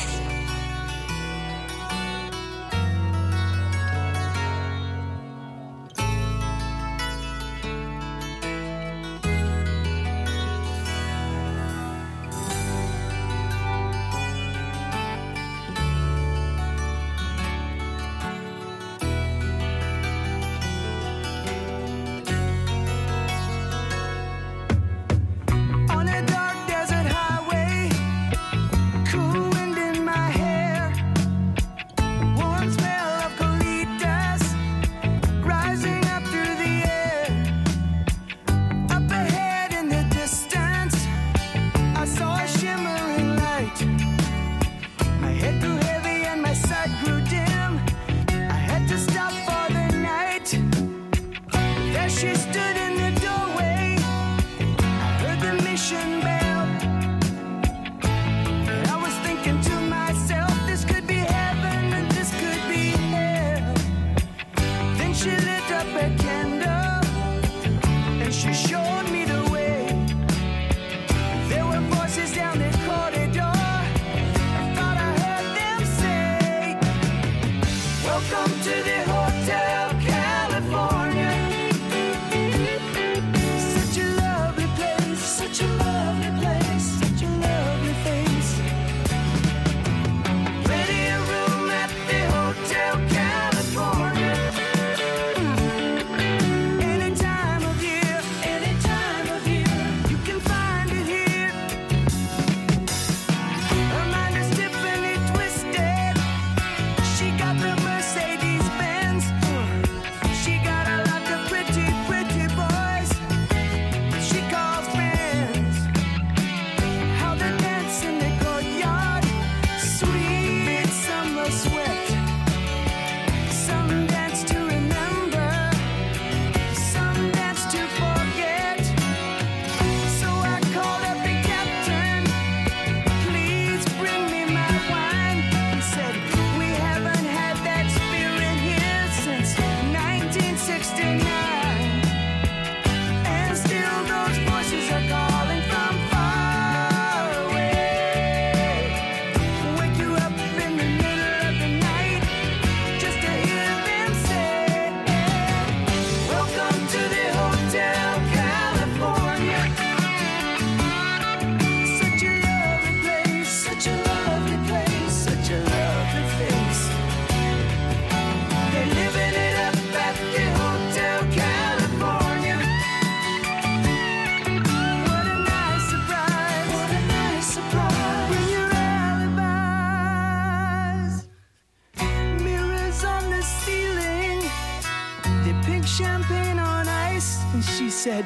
[187.54, 188.26] And she said,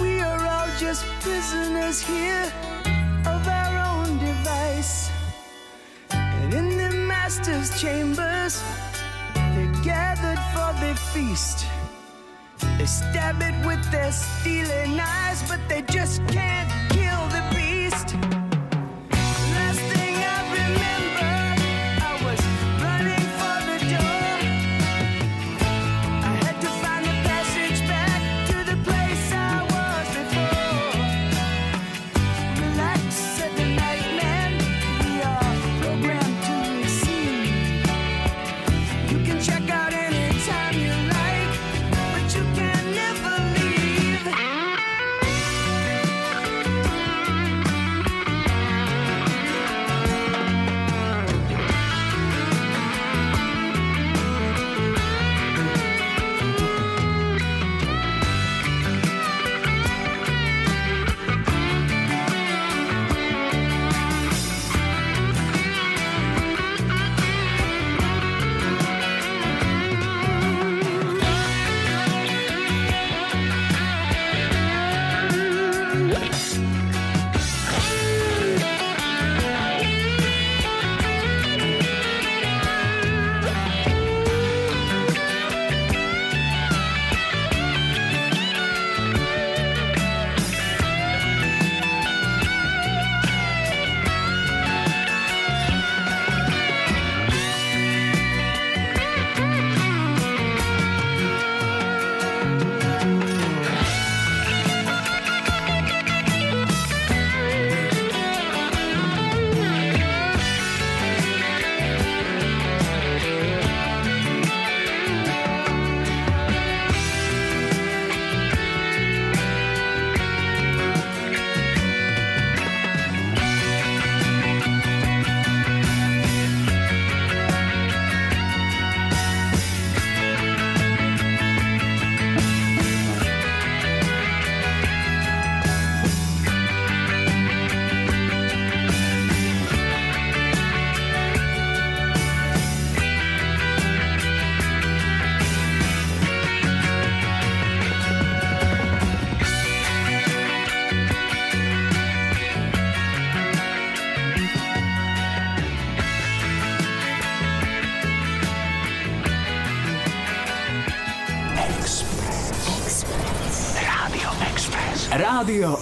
[0.00, 2.52] We are all just prisoners here
[3.26, 5.10] of our own device.
[6.10, 8.62] And in the master's chambers,
[9.34, 11.66] they're gathered for the feast.
[12.76, 16.79] They stab it with their steely knives, but they just can't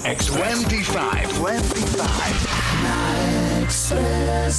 [0.04, 0.64] Express.
[0.64, 1.32] 25.
[1.38, 2.46] 25.
[2.82, 4.50] Na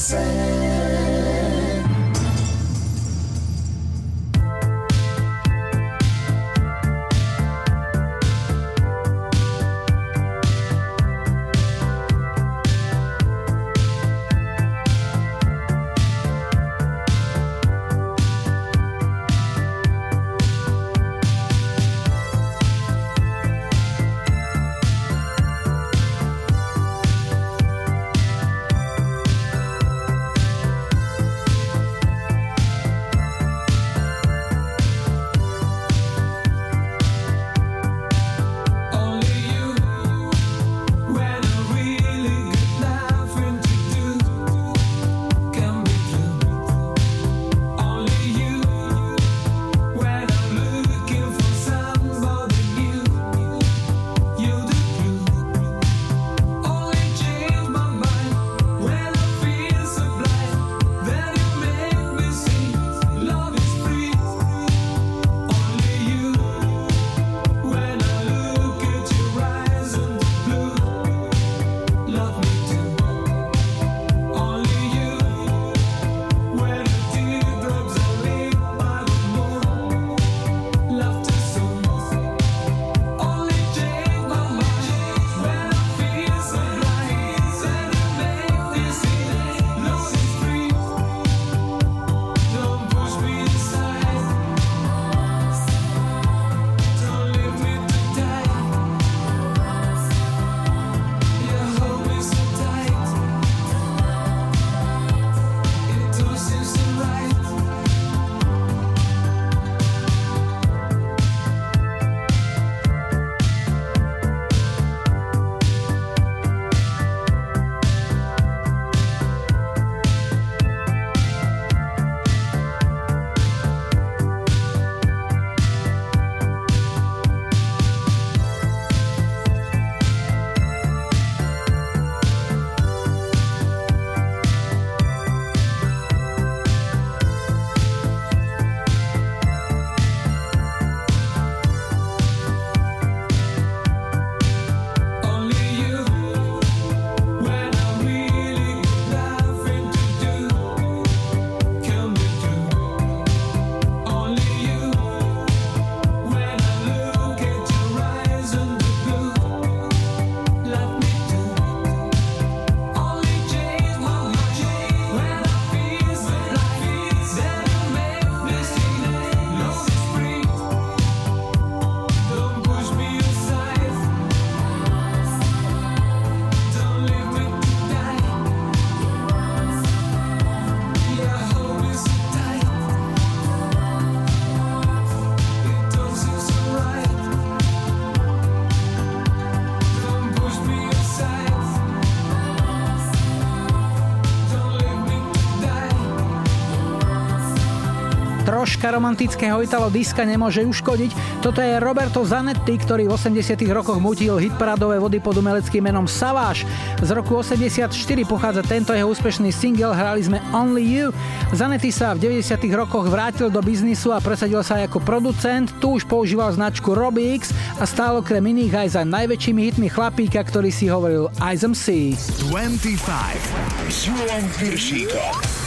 [198.80, 201.44] troška romantického italo diska nemôže uškodiť.
[201.44, 206.64] Toto je Roberto Zanetti, ktorý v 80 rokoch mutil hitparádové vody pod umeleckým menom Savage.
[207.04, 207.92] Z roku 84
[208.24, 211.12] pochádza tento jeho úspešný single, hrali sme Only You.
[211.52, 216.08] Zanetti sa v 90 rokoch vrátil do biznisu a presadil sa ako producent, tu už
[216.08, 220.88] používal značku Robbie X a stál okrem iných aj za najväčšími hitmi chlapíka, ktorý si
[220.88, 222.16] hovoril Ism C.
[222.48, 225.59] 25 s Julom Piršíkom.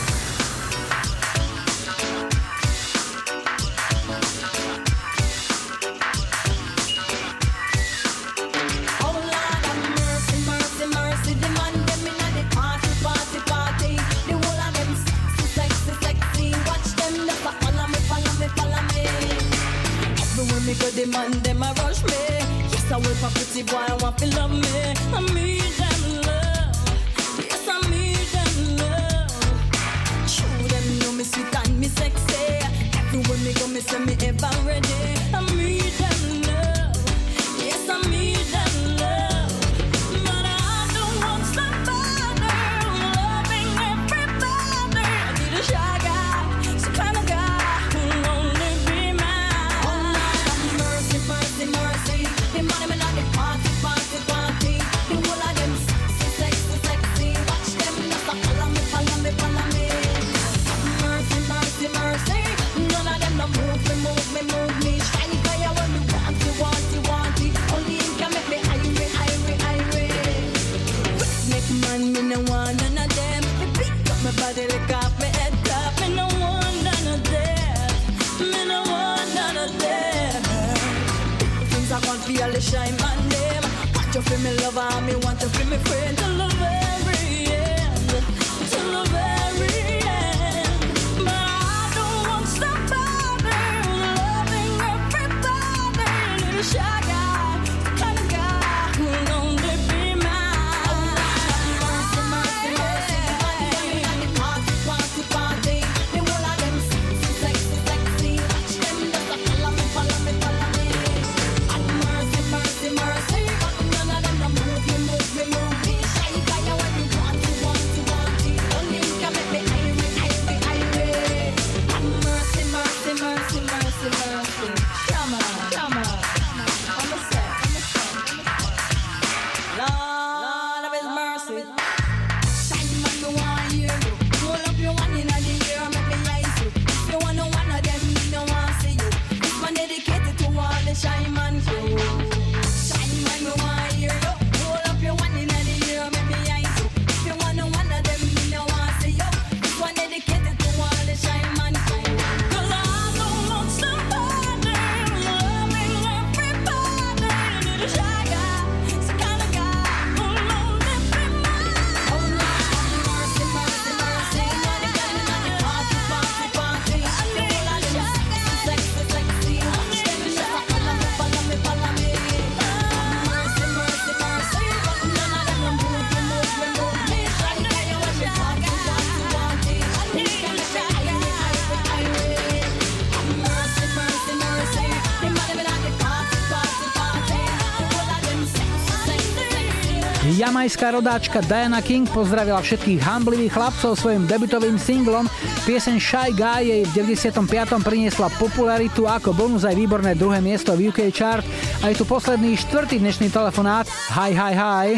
[190.23, 195.27] Jamajská rodáčka Diana King pozdravila všetkých hamblivých chlapcov svojim debutovým singlom.
[195.67, 197.43] Pieseň Shy Guy jej v 95.
[197.83, 201.43] priniesla popularitu ako bonus aj výborné druhé miesto v UK chart.
[201.83, 203.91] A je tu posledný štvrtý dnešný telefonát.
[204.15, 204.89] Hi, hi, hi.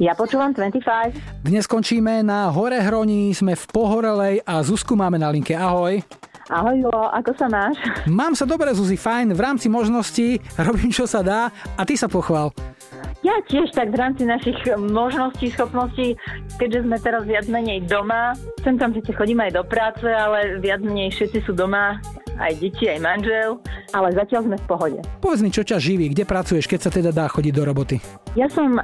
[0.00, 1.44] Ja počúvam 25.
[1.44, 5.52] Dnes končíme na Hore Hroní, sme v Pohorelej a Zuzku máme na linke.
[5.52, 6.00] Ahoj.
[6.52, 7.80] Ahoj, Julo, ako sa máš?
[8.04, 9.32] Mám sa dobre, Zuzi, fajn.
[9.32, 12.52] V rámci možností robím, čo sa dá a ty sa pochvál.
[13.24, 16.12] Ja tiež tak v rámci našich možností, schopností,
[16.60, 20.84] keďže sme teraz viac menej doma, sem tam síce chodíme aj do práce, ale viac
[20.84, 21.96] menej všetci sú doma,
[22.36, 23.56] aj deti, aj manžel,
[23.96, 24.98] ale zatiaľ sme v pohode.
[25.24, 27.96] Povedz mi, čo ťa živí, kde pracuješ, keď sa teda dá chodiť do roboty?
[28.36, 28.76] Ja som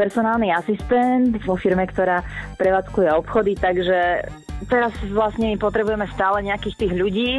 [0.00, 2.24] personálny asistent vo firme, ktorá
[2.56, 4.24] prevádzkuje obchody, takže
[4.68, 7.30] teraz vlastne potrebujeme stále nejakých tých ľudí,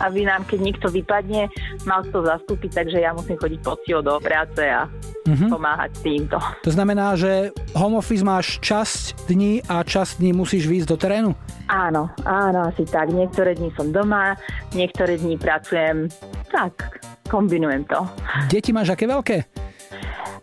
[0.00, 1.46] aby nám, keď nikto vypadne,
[1.86, 4.88] mal kto zastúpiť, takže ja musím chodiť poctivo do práce a
[5.22, 5.54] Mhm.
[5.54, 6.34] pomáhať týmto.
[6.66, 11.30] To znamená, že home office máš časť dní a časť dní musíš výjsť do terénu?
[11.70, 13.14] Áno, áno, asi tak.
[13.14, 14.34] Niektoré dni som doma,
[14.74, 16.10] niektoré dni pracujem.
[16.50, 16.98] Tak,
[17.30, 18.02] kombinujem to.
[18.50, 19.36] Deti máš aké veľké?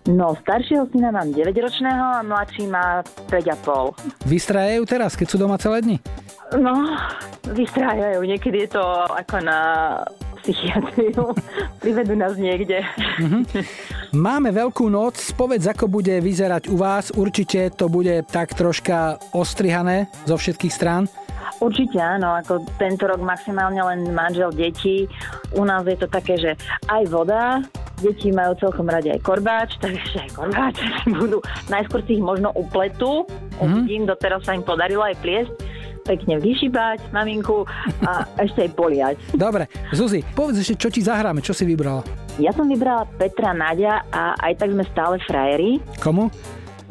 [0.10, 4.26] No, staršieho syna mám 9-ročného a mladší má 5,5.
[4.26, 5.98] Vystrajajú teraz, keď sú doma celé dni?
[6.58, 6.98] No,
[7.54, 8.26] vystrájajú.
[8.26, 9.60] Niekedy je to ako na
[10.42, 11.36] psychiatriu.
[11.84, 12.82] Privedú nás niekde.
[13.22, 13.46] Mhm.
[14.18, 17.14] Máme veľkú noc, povedz, ako bude vyzerať u vás.
[17.14, 21.06] Určite to bude tak troška ostrihané zo všetkých strán.
[21.60, 25.10] Určite áno, ako tento rok maximálne len manžel detí.
[25.56, 26.52] U nás je to také, že
[26.88, 27.60] aj voda,
[28.00, 30.76] deti majú celkom radi aj korbáč, takže aj korbáč
[31.20, 31.44] budú.
[31.68, 33.28] Najskôr si ich možno upletú,
[33.60, 35.52] uvidím, doteraz sa im podarilo aj pliesť,
[36.08, 37.68] pekne vyšibať maminku
[38.08, 39.16] a ešte aj poliať.
[39.36, 42.02] Dobre, Zuzi, povedz ešte, čo ti zahráme, čo si vybrala?
[42.40, 45.84] Ja som vybrala Petra Nadia a aj tak sme stále frajeri.
[46.00, 46.32] Komu?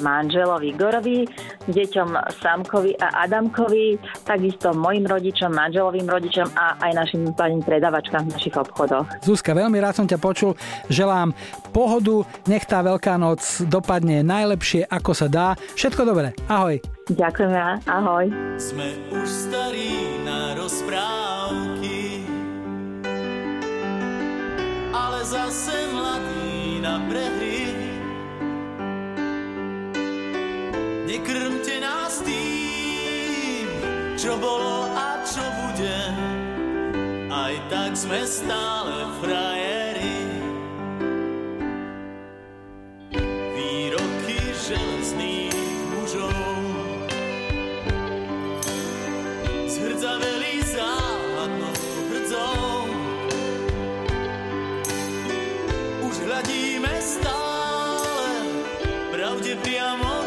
[0.02, 1.24] Manželovi Igorovi,
[1.70, 2.08] deťom
[2.42, 3.96] Samkovi a Adamkovi,
[4.26, 9.06] takisto mojim rodičom, manželovým rodičom a aj našim pani predavačkám v našich obchodoch.
[9.22, 10.58] Zuzka, veľmi rád som ťa počul.
[10.90, 11.32] Želám
[11.70, 15.46] pohodu, nech tá Veľká noc dopadne najlepšie, ako sa dá.
[15.76, 16.32] Všetko dobré.
[16.48, 16.80] Ahoj.
[17.08, 18.26] Ďakujeme, ahoj.
[18.60, 22.28] Sme už starí na rozprávky,
[24.92, 27.77] ale zase mladí na prehry.
[31.08, 33.64] Nekrmte nás tým,
[34.12, 36.00] čo bolo a čo bude,
[37.32, 40.20] aj tak sme stále frajeri.
[43.56, 45.56] Výroky železných
[45.96, 46.60] mužov
[49.64, 51.72] zhrdzaveli záhadnou
[52.12, 52.84] hrdzou.
[56.04, 58.28] Už hľadíme stále
[59.08, 60.17] pravde priamo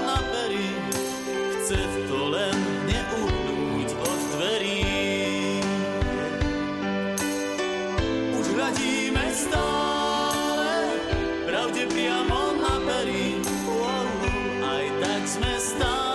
[15.39, 16.10] mesma está.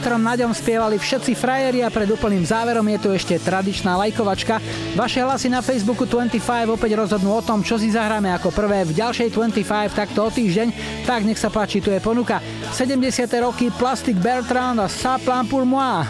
[0.00, 4.56] S Petrom Naďom spievali všetci frajeri a pred úplným záverom je tu ešte tradičná lajkovačka.
[4.96, 6.40] Vaše hlasy na Facebooku 25
[6.72, 10.72] opäť rozhodnú o tom, čo si zahráme ako prvé v ďalšej 25 takto o týždeň.
[11.04, 12.40] Tak nech sa páči, tu je ponuka.
[12.72, 13.28] 70.
[13.44, 16.08] roky Plastic Bertrand a Saplan pour moi.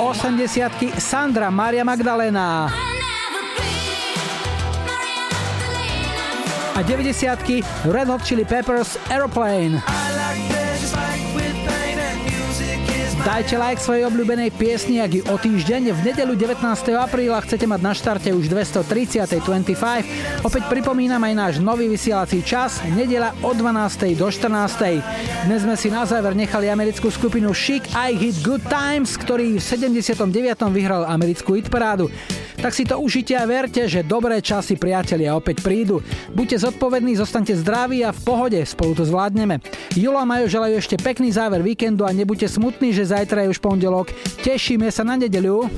[0.00, 0.96] 80.
[0.96, 2.89] Sandra Maria Magdalena.
[6.80, 7.92] A 90.
[7.92, 9.84] Red Hot Chili Peppers Aeroplane.
[13.20, 16.64] Dajte like svojej obľúbenej piesni, ak ju o týždeň v nedelu 19.
[16.96, 19.28] apríla chcete mať na štarte už 230.
[19.28, 20.40] 25.
[20.40, 24.16] Opäť pripomínam aj náš nový vysielací čas, nedela od 12.
[24.16, 25.04] do 14.
[25.52, 29.64] Dnes sme si na záver nechali americkú skupinu Chic I Hit Good Times, ktorý v
[29.68, 30.16] 79.
[30.72, 32.08] vyhral americkú hitparádu.
[32.60, 36.04] Tak si to užite a verte, že dobré časy priatelia opäť prídu.
[36.36, 39.64] Buďte zodpovední, zostaňte zdraví a v pohode, spolu to zvládneme.
[39.96, 43.64] Julo a Majo želajú ešte pekný záver víkendu a nebuďte smutní, že zajtra je už
[43.64, 44.12] pondelok.
[44.44, 45.72] Tešíme sa na nedeľu.